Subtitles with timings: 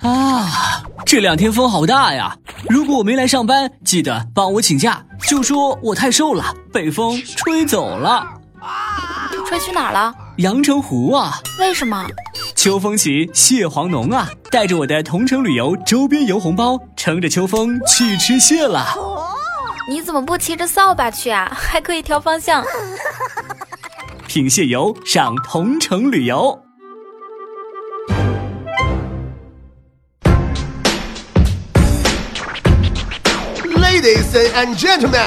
[0.00, 2.36] 啊，这两天风好大呀！
[2.68, 8.26] 如果我没来上班，记得帮我请假，就说我太瘦了，被风吹走了。
[9.46, 10.14] 吹去哪儿了？
[10.36, 11.40] 阳澄湖啊。
[11.58, 12.06] 为什么？
[12.54, 14.28] 秋风起，蟹黄浓啊！
[14.50, 18.86] 带着我的同城旅游周边游红包，乘着秋风去吃蟹了。
[19.88, 21.50] 你怎么不骑着扫把去啊？
[21.56, 22.62] 还可以调方向。
[24.26, 26.60] 品蟹游，上同城旅游。
[34.38, 35.26] And gentlemen，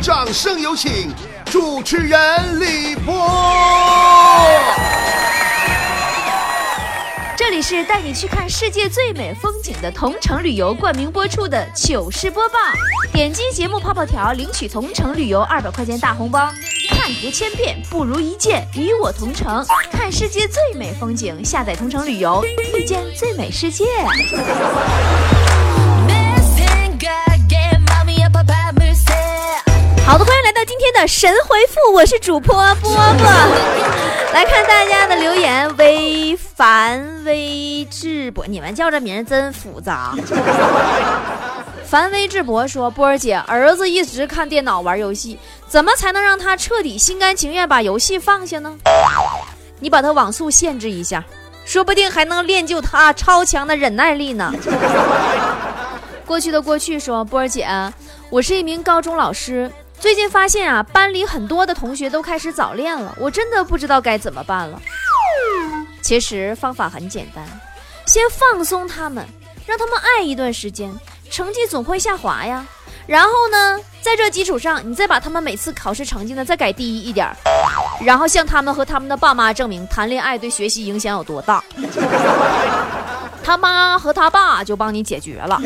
[0.00, 1.12] 掌声有请
[1.46, 3.28] 主持人李波。
[7.36, 12.54] 这里是带你去看世界最美风景的同城旅游冠名播出的糗事播报。
[13.12, 16.48] 点击节目泡泡条领取同城旅游二百块钱大红包。
[16.88, 21.44] 看图千遍不如一见，与我同城看世界最美风景。
[21.44, 22.44] 下载同城旅游，
[22.76, 23.84] 遇见最美世界。
[30.06, 33.26] 好的，欢迎来到今天的神回复，我是主播波波。
[34.32, 40.14] 来看大家的留言，微凡微智博，你们叫这名真复杂。
[41.84, 48.76] 凡微智博说：“波儿姐，儿子一直看电脑玩游戏，怎么才能让他彻底心甘情愿把游戏放下呢？
[49.80, 51.24] 你把他网速限制一下，
[51.64, 54.52] 说不定还能练就他超强的忍耐力呢。”
[56.24, 57.68] 过去的过去说：“波儿姐，
[58.30, 59.68] 我是一名高中老师。”
[59.98, 64.80] 最近发现啊，班里很多的同学都开始早恋了，我真的不知道该怎么办了。
[66.00, 67.44] 其实方法很简单，
[68.06, 69.26] 先放松他们，
[69.66, 70.92] 让他们爱一段时间，
[71.30, 72.64] 成绩总会下滑呀。
[73.06, 77.28] 然后呢，在这基础上，你再把他们每次考试成绩呢再改低一点，
[78.04, 81.62] 然后向他们和他们的爸妈证明谈恋爱对学习影响有多大。
[83.42, 85.60] 他妈和他爸就帮你解决了。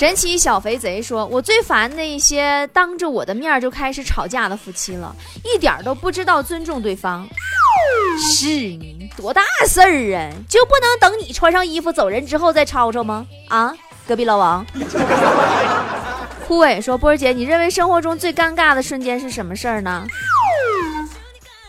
[0.00, 7.28] 神奇小肥贼说：“我最烦那些当着我的面就开始吵架的夫妻了，一点都不知道尊重对方。
[8.32, 10.32] 是你多大事儿啊？
[10.48, 13.26] 就不能等你穿上衣服走人之后再吵吵吗？
[13.48, 13.74] 啊，
[14.08, 14.64] 隔壁老王。
[16.48, 20.06] 枯萎说：波儿姐，你认为生活中最尴尬的瞬间是什么事儿呢？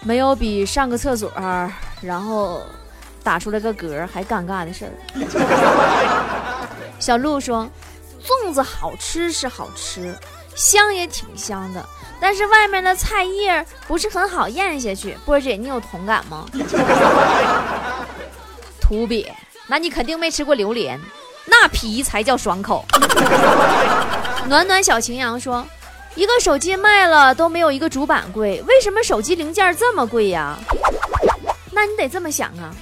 [0.03, 1.29] 没有比上个厕所
[1.99, 2.61] 然后
[3.21, 4.91] 打出来个嗝还尴尬的事儿。
[6.97, 7.69] 小鹿说。”
[8.21, 10.17] 粽子好吃是好吃，
[10.55, 11.85] 香也挺香的，
[12.19, 15.17] 但是外面的菜叶不是很好咽下去。
[15.25, 16.45] 波姐，你有同感吗？
[18.81, 19.31] 土鳖，
[19.67, 20.99] 那你肯定没吃过榴莲，
[21.45, 22.85] 那皮才叫爽口。
[24.47, 25.65] 暖暖小晴阳说，
[26.15, 30.57] 一个手机卖了都没有一个主板贵，为什么手机零件这么贵呀？
[31.71, 32.75] 那你得这么想啊，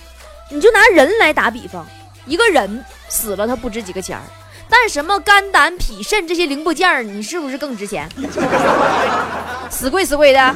[0.50, 1.86] 你就拿人来打比方，
[2.26, 4.24] 一个人死了他不值几个钱儿。
[4.70, 8.08] 但什么肝胆脾肾这些零部件你是不是更值钱？
[9.70, 10.56] 死贵死贵的。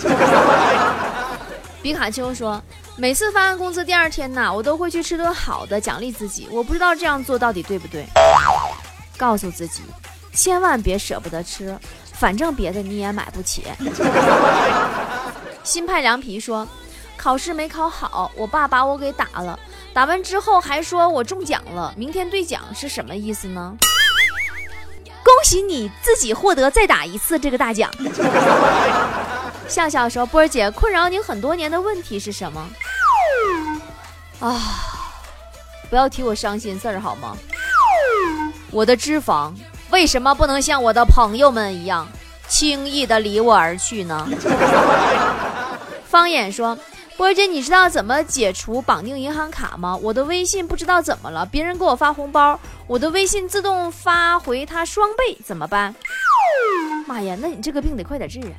[1.81, 2.61] 比卡丘说，
[2.95, 6.47] 每次发完工资第二天呐，我都会去吃顿好的奖励自己。
[6.51, 8.05] 我不知道这样做到底对不对。
[9.17, 9.81] 告诉自己，
[10.33, 11.77] 千万别舍不得吃，
[12.13, 13.65] 反正别的你也买不起。
[15.63, 16.67] 新派凉皮说，
[17.17, 19.57] 考试没考好，我爸把我给打了，
[19.93, 23.75] 打完之后还说我中奖了，明天兑奖是什么意思呢？
[25.23, 27.89] 恭喜你自己获得再打一次这个大奖。
[29.67, 32.67] 笑笑说：“波儿姐，困扰你很多年的问题是什么？”
[34.39, 34.59] 啊，
[35.89, 37.37] 不要提我伤心事儿好吗？
[38.71, 39.53] 我的脂肪
[39.89, 42.07] 为什么不能像我的朋友们一样
[42.47, 44.27] 轻易的离我而去呢？
[46.05, 46.77] 方言说。
[47.23, 49.97] 波姐，你知道怎么解除绑定银行卡吗？
[50.03, 55.95] 我的微信不知道怎么了，别人给我发红包，我的微信自动发回他双倍，怎么办？
[57.07, 58.51] 妈呀，那你这个病得快点治啊！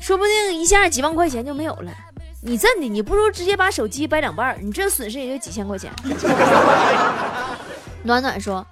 [0.00, 1.92] 说不定一下几万块钱就没有了。
[2.40, 5.92] 你真的，你不如直接把手机掰两半，你这损失也就几千块钱。
[8.02, 8.66] 暖暖说，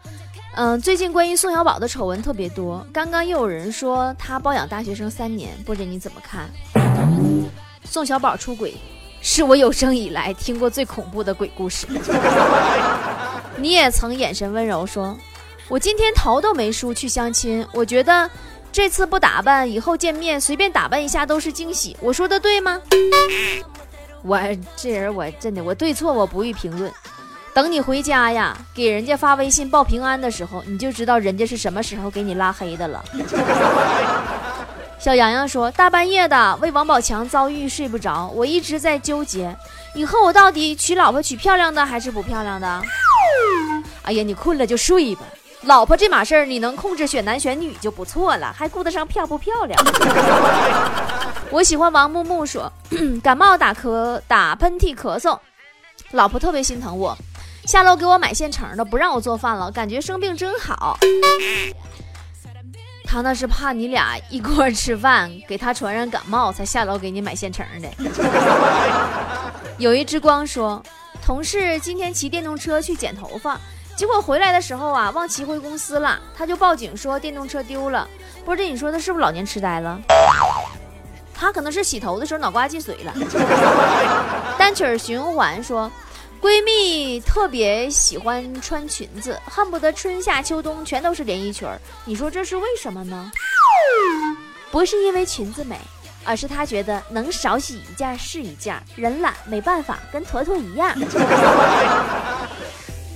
[0.54, 6.48] 嗯，最近关于宋小宝的丑闻特别多，刚刚又有人说他包养大学生三年，波姐你怎么看？
[7.88, 8.74] 宋小宝出轨，
[9.28, 11.84] 是我有生以来听过最恐怖的鬼故事。
[13.58, 15.18] 你也曾眼神温柔说
[15.68, 18.30] ：“我今天头都没梳去相亲，我觉得
[18.70, 22.80] 这次不打扮，以后见面随便打扮一下都是惊喜。”我说的对吗？
[24.22, 24.40] 我
[24.76, 26.88] 这人我真的我对错我不予评论。
[27.52, 33.04] 等你回家呀，给人家发微信报平安的时候，你就知道人家是什么时候给你拉黑的了。
[34.98, 39.54] 小洋洋说：“大半夜的为王宝强遭遇睡不着，我一直在纠结，
[39.94, 42.82] 以后我到底娶老婆娶漂亮的还是不漂亮的？
[44.02, 45.22] 哎呀，你困了就睡吧。
[45.62, 49.80] 老婆这码事儿，你能控制选男选女就不错了，还顾得上漂不漂亮？
[51.50, 52.72] 我喜欢王木木说，
[53.22, 55.38] 感冒打咳打喷嚏咳嗽，
[56.12, 57.16] 老婆特别心疼我，
[57.64, 60.98] 下楼给我买现成的，不让我做饭了，感觉生病真好。
[63.06, 67.88] 他那是怕你俩一锅吃饭，给他传染感冒，才下楼给你买现成的。
[69.78, 70.82] 有一只光说，
[71.24, 73.58] 同事今天骑电动车去剪头发。
[73.96, 78.06] 结果回来的时候啊，忘骑回公司了，他就报警说电动车丢了。
[78.44, 79.98] 波姐，你说他是不是老年痴呆了？
[81.34, 83.14] 他可能是洗头的时候脑瓜进水了。
[84.58, 85.90] 单曲循环说，
[86.40, 91.80] 闺蜜特别喜欢穿裙子，恨不得春夏秋冬全都是连衣裙儿。
[92.04, 93.30] 你说这是为什么呢？
[94.70, 95.78] 不是因为裙子美，
[96.24, 100.94] 而是她觉得能少洗一件是一件，人懒没办法，跟坨坨一样。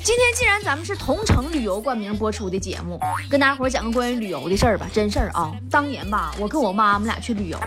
[0.03, 2.99] 今天既然咱们是同城旅游冠名播出的节目，
[3.29, 5.53] 跟大家伙讲个关于旅游的事儿吧，真事儿啊。
[5.71, 7.59] 当年吧，我跟我妈我们俩去旅游，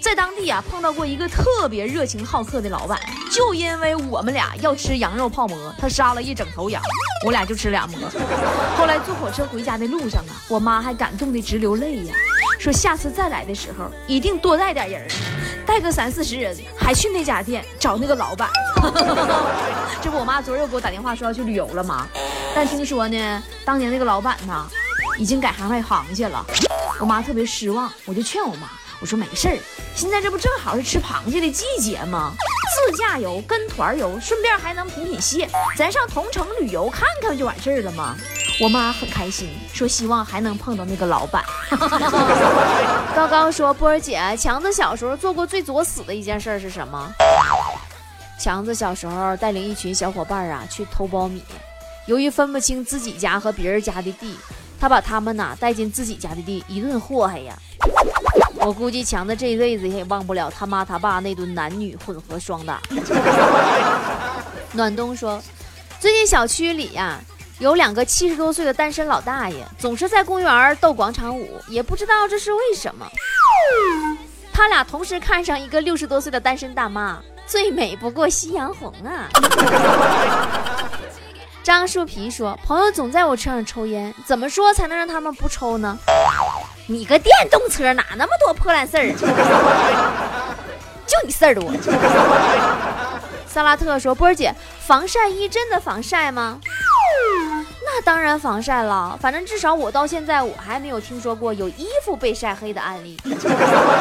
[0.00, 2.98] 在当地啊碰到过一个特别热情好客的老板，
[3.32, 6.80] 就因为我们俩要吃羊肉泡馍，他杀了一整头羊，
[7.24, 7.98] 我俩就吃俩馍。
[8.76, 12.14] 后来坐火车回家的路上啊，我妈还感动的直流泪呀，
[12.60, 15.08] 说下次再来的时候一定多带点人，
[15.66, 18.48] 带个三四十人，还去那家店找那个老板。
[20.00, 22.06] 这不，我妈昨儿又给我打电话说要去旅游了吗？
[22.54, 24.66] 但听说呢，当年那个老板呢，
[25.18, 26.46] 已经改行卖螃蟹了。
[27.00, 28.68] 我妈特别失望，我就劝我妈，
[29.00, 29.58] 我说没事儿，
[29.94, 32.32] 现在这不正好是吃螃蟹的季节吗？
[32.88, 38.16] 自驾游跟团游，顺便还能品品蟹，咱上同城旅游看看不就完事儿了吗？
[38.58, 41.44] 我妈很开心，说希望还能碰到那个老板。
[43.14, 47.12] 刚刚说波儿姐，强子小时候做过最作死的一件事是什么？
[48.40, 51.42] 强子小时候带领一群小伙伴啊去偷苞米，
[52.06, 54.38] 由于分不清自己家和别人家的地，
[54.80, 57.54] 他把他们呐带进自己家的地一顿祸害呀。
[58.60, 62.80] 我估计强子这一辈子也忘不了他妈他爸那顿男女混合双打。
[64.72, 65.42] 暖冬说，
[66.00, 67.20] 最近小区里呀
[67.58, 73.06] 有两个七十多岁的单身老大爷，总是在公园儿斗广场舞，也不知道这是为什么。
[74.52, 77.18] 他俩同时看上一个六十多岁的单身大妈。
[77.46, 79.28] 最美不过夕阳红啊！
[81.62, 85.96] 张树皮说：“朋友总在我车上抽烟，怎么说才能让他们不抽呢？”
[86.88, 89.12] 你个电动车哪那么多破烂事儿？
[91.06, 91.72] 就你事儿多。
[93.46, 96.58] 萨拉特说：“波儿姐，防晒衣真的防晒吗？”
[97.96, 103.16] 那当然防晒了，反正至少我到现在我还没有听说过有衣服被晒黑的案例。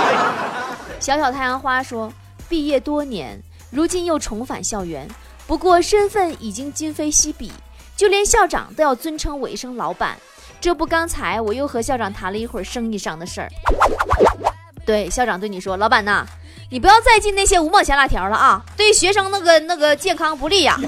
[1.00, 2.12] 小小太阳花说。
[2.48, 5.08] 毕业多年，如今又重返校园，
[5.48, 7.52] 不过身份已经今非昔比，
[7.96, 10.16] 就连校长都要尊称我一声老板。
[10.62, 13.50] 这不，刚才我又和校长谈了一会儿生意上的事儿。
[14.86, 16.24] 对，校长对你说：“老板呐，
[16.70, 20.80] 你不要再进那些五毛钱辣条了啊，对学生那个那个健康不利呀。”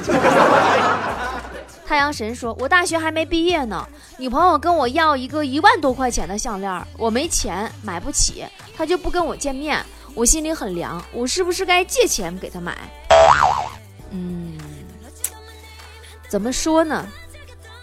[1.87, 3.87] 太阳神说：“我大学还没毕业呢，
[4.17, 8.45] 女朋友跟我要一个一万多块钱的项链，我没钱买不起，
[8.75, 9.81] 她就不跟我见面。”
[10.13, 12.75] 我心里很凉，我是不是该借钱给她买？
[14.09, 14.57] 嗯，
[16.27, 17.07] 怎么说呢？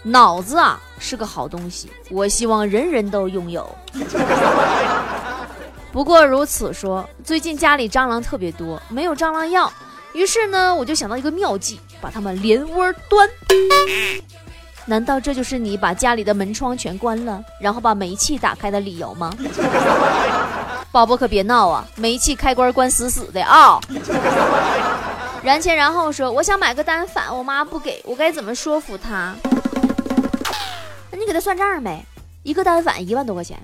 [0.03, 3.67] 脑子啊是个好东西，我希望人人都拥有。
[5.91, 9.71] 不过如此说，最近家里蟑螂特别多，没有蟑螂药，
[10.15, 13.29] 于是呢，我就想到一个妙计，把它们连窝端。
[14.85, 19.29] 难道这就是你把家里的门窗全关了，然后把煤气打开的理由吗？
[20.89, 21.85] 宝宝可别闹啊！
[21.97, 23.77] 煤气开关关死死的啊！
[25.43, 29.35] 然前然后说，我想买个单反，我妈不给我，该怎么说服她？
[31.11, 32.05] 那你给她算账呗，
[32.43, 33.59] 一个单反一万多块钱，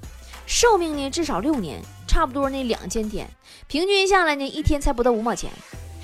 [0.46, 3.26] 寿命呢至少六年，差不多那两千天，
[3.68, 5.50] 平均下来呢一天才不到五毛钱，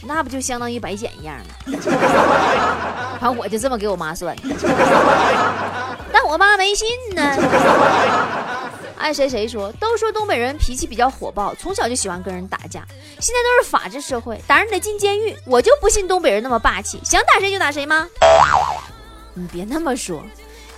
[0.03, 1.45] 那不就相当于白捡一样吗？
[3.19, 4.35] 反正我就这么给我妈算，
[6.13, 7.37] 但我妈没信呢。
[8.97, 12.83] 爱谁谁说，都说东北人脾气比较火爆，从小就喜欢跟人打架。
[13.19, 15.35] 现在都是法治社会，打人得进监狱。
[15.45, 18.07] 我就不信东北人那么霸气，想打谁就打谁吗？
[19.33, 20.23] 你别那么说，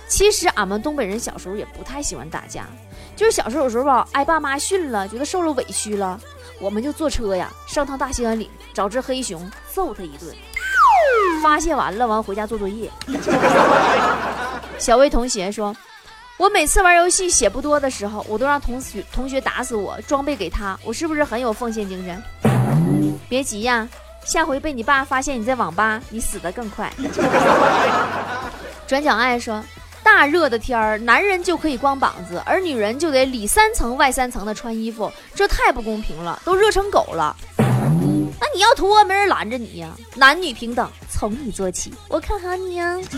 [0.06, 2.66] 其实俺们东北人小时候也不太喜欢打架，
[3.16, 6.20] 就是小时候有时候吧，挨爸妈训了，觉得受了委屈了，
[6.60, 10.32] 我们就坐车呀，上趟大兴安岭，找只黑熊揍他一顿，
[11.42, 12.90] 发泄完了，完回家做作业。
[14.78, 15.74] 小魏同学说。
[16.36, 22.22] 我每次玩游戏血不多的时候，我都让同学同学打死我，装备给他，我是不是很有奉献精神？
[23.28, 23.86] 别急呀，
[24.24, 26.90] 下回被你爸发现你在网吧，你死得更快。
[28.86, 29.62] 转角爱说，
[30.02, 37.34] 大热的天儿，男人就可以光膀子，而女人就得里三层外三层的穿衣服，这太不公平了，都热成狗了。
[37.58, 42.96] 那你要脱，没人拦着你呀，男女平等，从你做起，我看好你呀。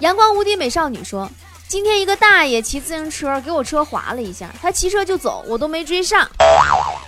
[0.00, 1.28] 阳光无敌美少女说。
[1.66, 6.26] 今天一个大爷骑自行车给我车划了一下，他骑车就走，我都没追上。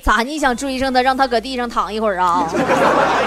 [0.02, 0.23] 咋？
[0.23, 2.47] 你想追上他，让他搁地上躺一会儿啊？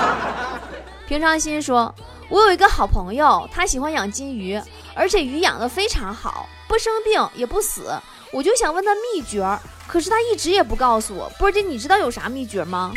[1.10, 1.94] 平常心说，
[2.34, 4.60] 我有一个好朋友，他喜欢养金鱼，
[4.96, 7.94] 而且鱼养的非常好，不生病也不死。
[8.32, 9.48] 我就想问他秘诀，
[9.86, 11.32] 可是他一直也不告诉我。
[11.38, 12.92] 波姐，你知道有啥秘诀吗？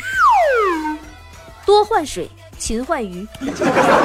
[1.66, 3.28] 多换水，勤换鱼。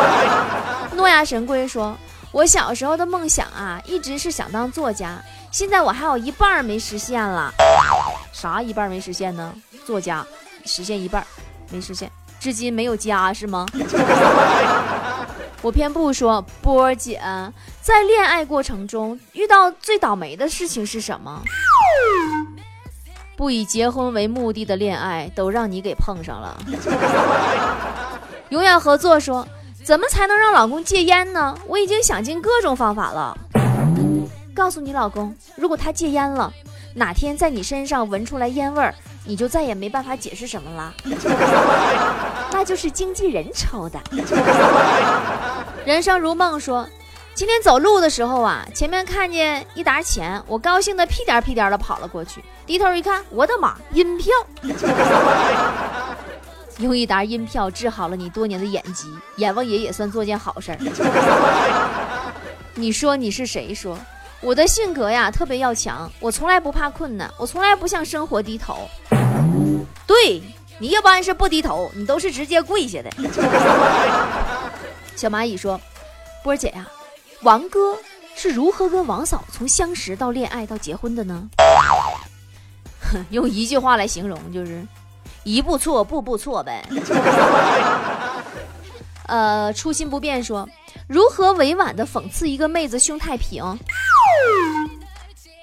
[0.98, 1.96] 诺亚神龟说。
[2.34, 5.22] 我小时候的梦想啊，一直是想当作家。
[5.50, 7.54] 现在我还有一半没实现了，
[8.34, 9.54] 啥一半没实现呢？
[9.86, 10.26] 作家
[10.66, 11.26] 实现一半，
[11.70, 12.10] 没实现，
[12.40, 13.66] 至今没有家是吗？
[15.62, 17.22] 我偏不说，波儿姐，
[17.82, 21.42] 在恋爱过程中遇到最倒霉的事情是什么？
[23.38, 26.58] 不以结婚为目的的恋爱都让你给碰上了。
[28.50, 29.48] 永远合作说。
[29.84, 31.58] 怎么才能让老公戒烟呢？
[31.66, 33.36] 我已经想尽各种方法了。
[34.54, 36.54] 告诉你老公，如果他戒烟了，
[36.94, 38.94] 哪天在你身上闻出来烟味儿，
[39.26, 40.94] 你就再也没办法解释什么了。
[42.52, 44.00] 那就是经纪人抽的。
[45.86, 46.88] 人生如梦说，
[47.34, 54.32] 今天走路的时候啊，前面看见一沓钱，我高兴的屁颠屁颠的跑了过去，低头一看，我的妈，银票！
[56.80, 60.78] 用一沓银票治好了你多年的眼疾，阎王爷也算做件好事儿。
[62.76, 63.74] 你说你是谁？
[63.74, 63.98] 说
[64.42, 68.90] 我的性格呀特别要强，我从来不怕困难，我从来不向生活低头。
[70.08, 70.42] 对
[70.80, 73.10] 你一般是不低头，你都是直接跪下的。
[75.16, 75.80] 小蚂蚁说
[76.44, 76.88] ：“波姐呀，
[77.42, 77.98] 王哥
[78.36, 81.48] 是如何跟王嫂从相识到恋爱到结婚的呢？”
[83.30, 84.86] 用一句话来形容就是。
[85.44, 86.88] 一步错，步步错呗。
[89.26, 90.70] 呃，初心不变说，
[91.08, 93.64] 如何委婉的讽刺一个妹子胸太平？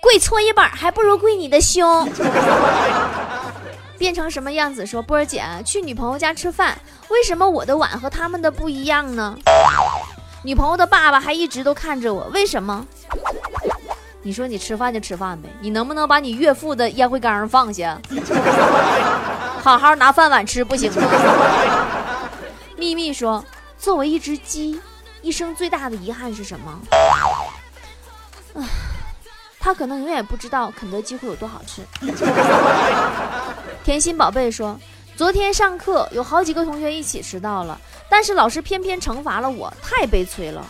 [0.02, 2.10] 跪搓衣板还不如跪你的胸。
[3.98, 4.86] 变成什么样子？
[4.86, 6.78] 说波儿姐去女朋友家吃饭，
[7.08, 9.36] 为什么我的碗和他们的不一样呢？
[10.44, 12.86] 女朋友的爸爸还一直都看着我，为什么？
[14.22, 18.00] 你说你吃饭就吃饭呗，你能不能把你岳父的烟灰缸放下？
[19.62, 21.02] 好好拿饭碗吃不行吗？
[22.76, 23.44] 秘密说，
[23.78, 24.80] 作为一只鸡，
[25.22, 26.78] 一生最大的遗憾是什么？
[28.54, 28.62] 唉，
[29.68, 31.82] 他可能永远不知道肯德基会有多好吃。
[33.84, 34.80] 甜心宝贝说，
[35.14, 40.64] 昨天上课有好几个同学一起迟到了，但是老师偏偏惩罚了我，太悲催了。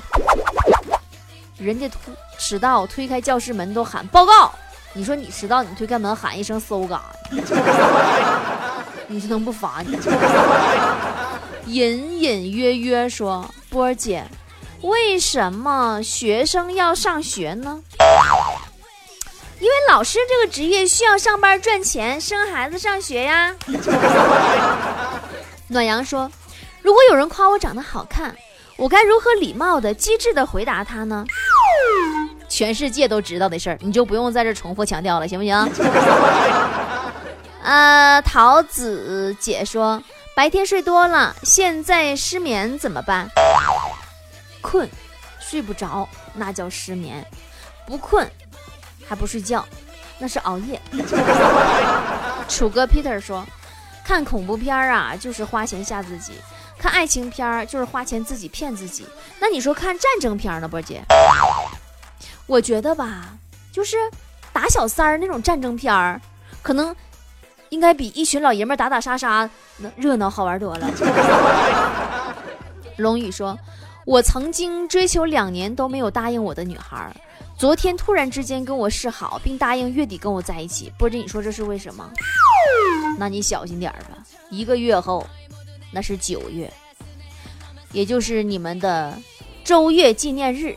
[1.58, 1.96] 人家突
[2.40, 4.52] 迟到推开教室门都喊报告，
[4.92, 7.00] 你说你迟到你推开门喊一声搜嘎。
[9.06, 9.96] 你是能不罚你？
[11.72, 14.24] 隐隐约约说，波儿姐，
[14.80, 17.80] 为什么学生要上学呢？
[19.60, 23.54] 因为老师这个职业需要上班赚钱，生孩子上学呀。
[25.68, 26.30] 暖阳说，
[26.80, 28.34] 如果有人夸我长得好看，
[28.76, 31.24] 我该如何礼貌的、机智的回答他呢？
[32.48, 35.70] 全世界都知道的事儿，你就不用在这重复强调了，行不行？
[37.62, 40.02] 呃，桃子姐说，
[40.34, 43.28] 白天睡多了，现在失眠怎么办？
[44.62, 44.88] 困，
[45.40, 47.22] 睡不着，那叫失眠；
[47.86, 48.30] 不困，
[49.08, 49.66] 还不睡觉，
[50.18, 50.80] 那是熬夜。
[52.48, 53.44] 楚哥 Peter 说，
[54.04, 56.34] 看恐怖片啊，就是花钱吓自己；
[56.78, 59.06] 看爱情片就是花钱自己骗自己。
[59.40, 61.02] 那你说看战争片呢，波姐？
[62.46, 63.28] 我觉得吧，
[63.72, 63.96] 就是
[64.52, 66.20] 打小三儿那种战争片儿，
[66.62, 66.94] 可能。
[67.70, 69.46] 应该比一群老爷们打打杀杀
[69.76, 70.90] 那热闹好玩多了。
[72.96, 73.58] 龙宇说
[74.06, 77.14] ：“我曾经追求两年都没有答应我的女孩，
[77.58, 80.92] 昨天突然之间跟我示好，并答应月底跟我在一起。
[80.96, 82.08] 波姐，你说这是为什么？
[83.18, 84.24] 那你小心点吧。
[84.48, 85.26] 一个月后，
[85.90, 86.72] 那是九月，
[87.90, 89.12] 也就是你们的
[89.64, 90.76] 周月纪念日。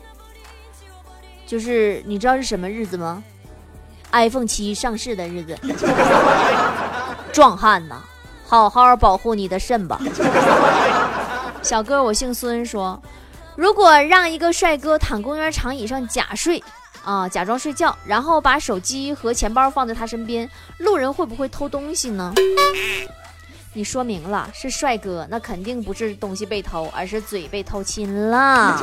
[1.46, 3.22] 就是你知道是什么日子吗？”
[4.10, 5.56] iPhone 七上市的日子，
[7.32, 8.02] 壮汉呐，
[8.44, 10.00] 好好保护你的肾吧。
[11.62, 13.00] 小哥，我姓孙，说，
[13.54, 16.62] 如果让一个帅哥躺公园长椅上假睡，
[17.04, 22.32] 啊，假装睡觉，然后把手机和钱包放在他身边，路人会不会偷东西呢？
[23.74, 28.78] 你说明了是帅哥，那肯定不是东西被偷，而是嘴被偷亲了。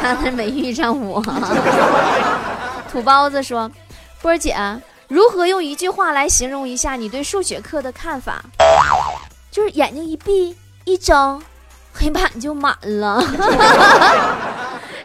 [0.00, 1.22] 他那没遇上我。
[2.90, 3.70] 土包子说
[4.22, 4.56] ：“波儿姐，
[5.08, 8.42] 如何用一句话来形容一下你对数学课的看法？
[9.50, 11.42] 就是眼睛一闭一睁，
[11.98, 13.22] 黑板就满了。”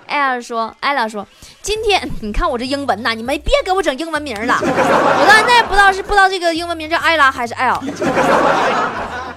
[0.05, 1.25] 艾尔说：“艾拉说，
[1.61, 7.79] 今天你看我这英文呐，你们别给我整英文名了，我到现在不知道是不知道这个英文名叫艾拉还是艾尔。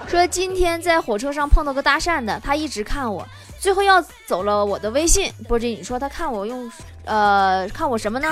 [0.07, 3.25] 说今天在火车上碰到个搭讪的，他一直看我，
[3.59, 5.31] 最后要走了我的微信。
[5.47, 6.71] 波姐，你说他看我用，
[7.05, 8.27] 呃，看我什么呢？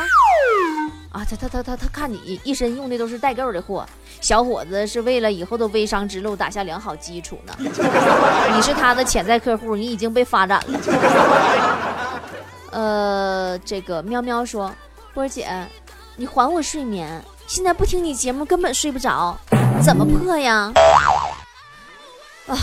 [1.15, 3.85] 啊，他他他他他看你一身用的都是代购的货，
[4.19, 7.55] 小伙子是为了以后的微商之路打下良好基础呢。
[8.53, 10.77] 你是他的潜在客户，你已经被发展了。
[12.71, 14.69] 呃，这个喵喵说，
[15.13, 15.47] 波儿姐，
[16.17, 19.37] 你还我睡眠，现在不听你节目根本睡不着，
[19.81, 20.73] 怎么破呀？
[22.47, 22.57] 啊，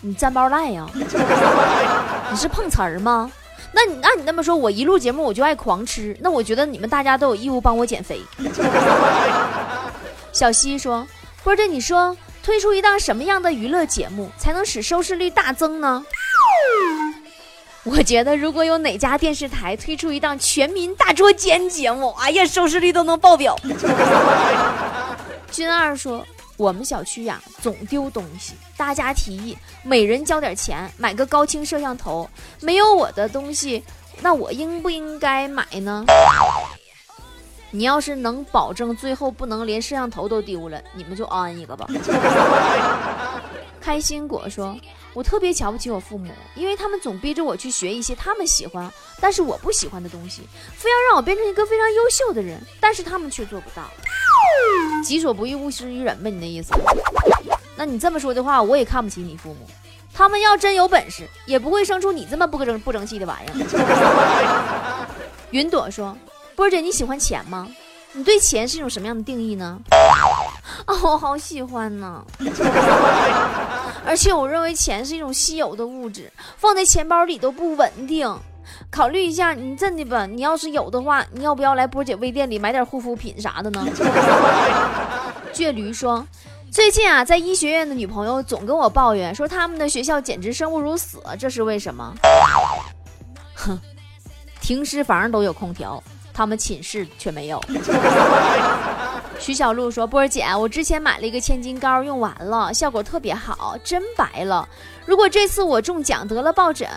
[0.00, 0.84] 你占包赖呀？
[2.28, 3.30] 你是碰瓷儿吗？
[3.72, 8.20] 那你那你那么说，我一录节目我就爱狂吃，那我觉得你们大家都有义务帮我减肥。
[10.32, 11.06] 小西说，
[11.44, 16.04] 波儿姐，你说推出一档什么样的娱乐节目才能使收视率大增呢？
[17.84, 23.56] 我觉得如果有哪家电视台推出一档全民大捉奸节目，哎呀，收视率都能爆表。
[25.50, 26.26] 君二说。
[26.56, 28.54] 我们小区呀，总丢东西。
[28.76, 32.28] 大家提议，每人交点钱买个高清摄像头。
[32.60, 33.82] 没有我的东西，
[34.20, 36.04] 那我应不应该买呢？
[37.70, 41.86] 你要是能保证最后不能连摄像头都丢了，你们就安一个吧。
[43.86, 44.76] 开心果说
[45.14, 50.42] ：“我特别瞧不起我父母，因为他们总逼着我去学一些他们喜欢但是我不喜欢的东西，
[50.74, 53.84] 非要让我变成一个非常优秀的人，但是他们却做不到。”
[55.04, 56.74] 己所不欲，勿施于人呗，你的意思？
[57.76, 59.58] 那你这么说的话，我也看不起你父母。
[60.12, 65.06] 他们要真有本事，也不会生出你这么不争不争气的玩意儿。
[65.52, 66.18] 云朵说
[66.56, 67.68] ：“波姐，你喜欢钱吗？
[68.14, 69.78] 你对钱是一种什么样的定义呢？”
[70.86, 72.24] 啊，我好喜欢呢。
[74.16, 78.26] 而且我认为钱是一种稀有的物质，放在钱包里都不稳定。
[78.90, 80.24] 考虑一下，你真的吧？
[80.24, 83.86] 你要是有的话，你要不要来波姐微店里买点护肤品啥的呢？
[85.52, 86.26] 倔驴说，
[86.70, 92.14] 最近啊，在医学院的女朋友总跟我抱怨说，他们的学校简直生不如死，这是为什么？
[93.54, 93.78] 哼，
[94.62, 96.02] 停尸房都有空调，
[96.32, 97.62] 他们寝室却没有。
[99.38, 104.68] 徐小璐说，波儿姐，我之前买了一个千金膏，用完了，效果特别好，真白了。
[105.04, 106.88] 如果这次我中奖得了抱枕。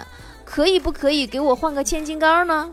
[0.52, 2.68] 可以不可以给我换个千金膏呢？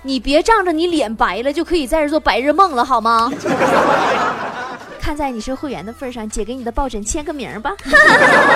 [0.00, 3.30] 你别仗着你脸白了就可以在这做白日梦了好吗？
[4.98, 7.76] 看在你是会员的份上，姐给你的抱枕签个名吧。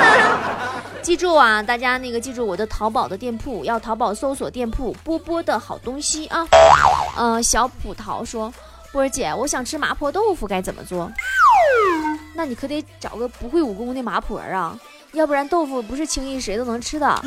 [1.03, 6.49] 记住啊，大家那个记住我的淘宝的店铺，要淘宝搜索店铺波波的好东西啊。
[7.19, 8.51] 嗯，小葡萄说，
[8.95, 11.11] 波儿姐，我想吃麻婆豆腐，该怎么做？
[12.33, 14.79] 那你可得找个不会武功的麻婆啊。
[15.13, 17.23] 要不然豆腐不是轻易谁都能吃的。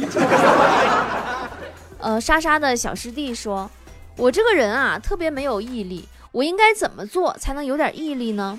[1.99, 3.69] 呃，莎莎的小师弟说
[4.15, 8.57] ：“我这个人啊，特别没有毅力，我应该怎么做才能有点毅力呢？”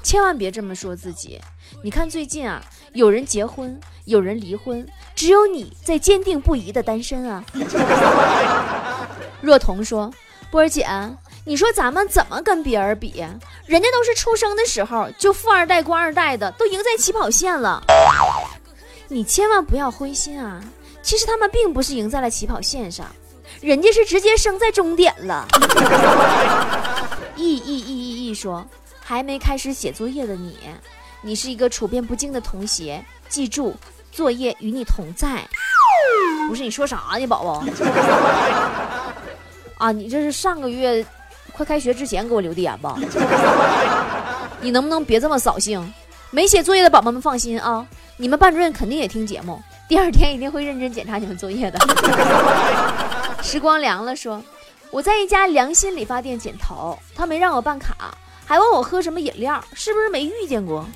[0.00, 1.40] 千万别这么说自己。
[1.82, 7.44] 你看最近啊，有人结婚，有人离婚，只有你在坚定不移的单身啊。
[9.42, 10.08] 若彤说
[10.52, 10.86] ：“波儿姐。”
[11.44, 13.24] 你说咱们怎么跟别人比？
[13.66, 17.82] 人家都是出生的时候就富二代、官二代的，都赢在起跑线了。
[19.08, 20.62] 你千万不要灰心啊！
[21.02, 23.06] 其实他们并不是赢在了起跑线上，
[23.60, 25.48] 人家是直接生在终点了。
[27.34, 28.64] E E E E E 说，
[29.00, 30.56] 还没开始写作业的你，
[31.22, 33.74] 你是一个处变不惊的同学，记住，
[34.12, 35.42] 作业与你同在。
[36.48, 37.64] 不是你说啥呢，宝宝？
[39.78, 41.04] 啊，你这是上个月。
[41.52, 42.96] 快开学之前给我留的言吧，
[44.60, 45.92] 你能不能别这么扫兴？
[46.30, 47.86] 没写作业的宝宝们放心啊，
[48.16, 51.78] 你们班主任肯定也听节目，第二天一定会认真检查你们作业的。
[53.42, 54.42] 时光凉了，说
[54.90, 60.86] 我在一家良心理发店剪头，他没让我办卡，还问我喝什么饮料，是不是没遇见过？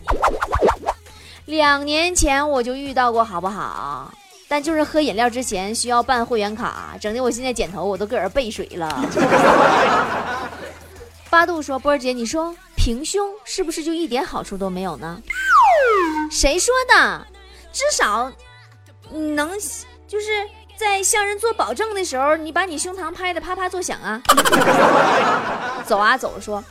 [1.44, 4.10] 两年前我就遇到过，好不好？
[4.48, 9.04] 但就是喝饮料之前需要办会员卡，整的我现在剪头我都搁这背水了。
[11.28, 15.20] 八度说：“波儿姐，你说平胸是不是就一点好处都没有呢？
[16.30, 17.26] 谁说的？
[17.72, 18.32] 至少
[19.10, 19.50] 你能
[20.06, 24.22] 就是在向人做保证的时候，你把你胸膛拍的啪啪作响啊！
[25.84, 26.62] 走啊走，说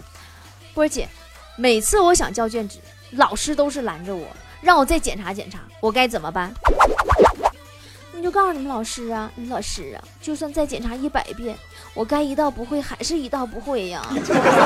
[0.74, 1.08] 波儿姐，
[1.58, 2.80] 每次我想交卷纸，
[3.12, 4.26] 老师都是拦着我，
[4.62, 6.54] 让我再检查检查，我该怎么办？
[8.16, 11.56] 你就告诉你们老师啊，你老师啊，就算再检查一百遍，
[11.94, 14.02] 我该一道不会还是一道不会呀。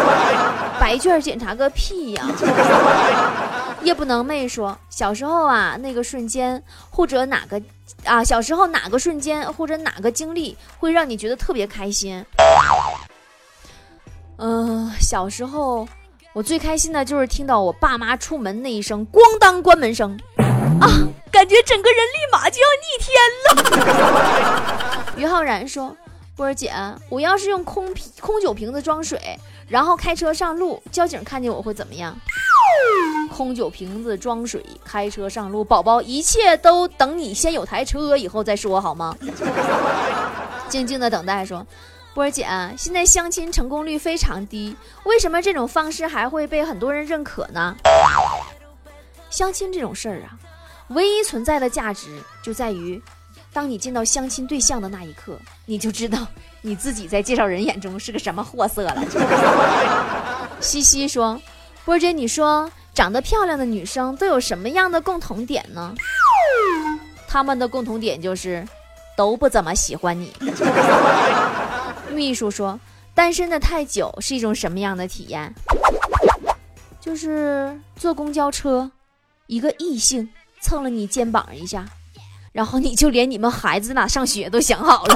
[0.80, 2.28] 白卷检查个屁呀！
[3.82, 7.60] 夜不能寐说，小时候啊，那个瞬间或者哪个
[8.04, 12.24] 啊，小时候哪个瞬间或者哪个经历会让你觉得特别开心？
[14.38, 15.88] 嗯，小时候
[16.34, 20.18] 我最开心的就是听到我爸妈出门那一声咣当关门声
[20.82, 20.88] 啊，
[21.32, 25.14] 感觉整个人立马就要逆天了。
[25.18, 25.96] 于浩然说
[26.36, 26.74] ：“波儿姐，
[27.10, 29.20] 我要是用空瓶空酒瓶子装水，
[29.68, 32.16] 然后开车上路，交警看见我会怎么样？”
[33.36, 39.16] 空酒瓶子装水，开车上路，宝宝，一切都等你先有台车以后再说好吗？
[40.70, 41.66] 静静的等待说。
[42.14, 42.46] 波儿姐，
[42.78, 47.76] 现在相亲成功率非常低，为什么这种方式还会被很多人认可呢？
[49.30, 50.34] 相亲这种事儿啊，
[50.90, 53.02] 唯一存在的价值就在于，
[53.54, 56.28] 当你见到相亲对象的那一刻，你就知道
[56.62, 58.96] 你自己在介绍人眼中是个什么货色了。
[60.60, 61.40] 西西说
[61.86, 65.94] ：“波姐，你说长得漂亮的女生都有什么样的共同点呢？
[67.28, 68.68] 她们的共同点就是
[69.16, 70.34] 都不怎么喜欢你。”
[72.12, 72.80] 秘书说
[73.14, 75.54] ：“单身的太久是一种什么样的体验？
[77.00, 78.90] 就是坐公交车，
[79.48, 80.28] 一个异性
[80.62, 81.86] 蹭了你肩膀一下，
[82.52, 85.16] 然后你就连你们孩子哪上学都想好了。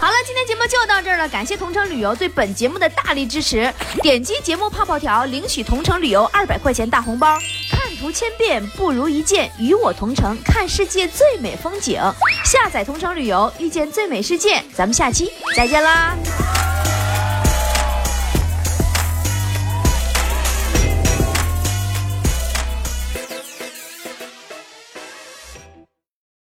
[0.00, 3.72] 好了，今天节目就到这儿了，感谢同城旅游对本节目的大力支持。
[4.02, 7.38] 点击节目泡泡条，领取同城旅游二百块钱大红包。
[7.70, 12.00] 看图千遍不如一见，与我同城看世界最美风景。
[12.44, 14.62] 下载同城旅游，遇见最美世界。
[14.74, 16.16] 咱们下期再见啦！